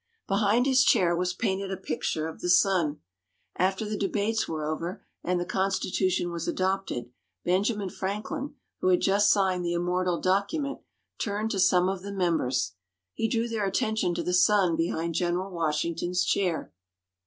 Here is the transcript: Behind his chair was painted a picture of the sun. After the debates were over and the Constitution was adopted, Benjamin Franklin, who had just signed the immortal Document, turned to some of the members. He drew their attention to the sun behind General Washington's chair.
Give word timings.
Behind 0.27 0.65
his 0.65 0.83
chair 0.83 1.15
was 1.15 1.35
painted 1.35 1.69
a 1.69 1.77
picture 1.77 2.27
of 2.27 2.39
the 2.41 2.49
sun. 2.49 3.01
After 3.55 3.85
the 3.87 3.95
debates 3.95 4.47
were 4.47 4.65
over 4.65 5.03
and 5.23 5.39
the 5.39 5.45
Constitution 5.45 6.31
was 6.31 6.47
adopted, 6.47 7.11
Benjamin 7.45 7.91
Franklin, 7.91 8.55
who 8.79 8.87
had 8.87 8.99
just 8.99 9.29
signed 9.29 9.63
the 9.63 9.73
immortal 9.73 10.19
Document, 10.19 10.79
turned 11.19 11.51
to 11.51 11.59
some 11.59 11.87
of 11.87 12.01
the 12.01 12.11
members. 12.11 12.73
He 13.13 13.27
drew 13.27 13.47
their 13.47 13.67
attention 13.67 14.15
to 14.15 14.23
the 14.23 14.33
sun 14.33 14.75
behind 14.75 15.13
General 15.13 15.51
Washington's 15.51 16.25
chair. 16.25 16.73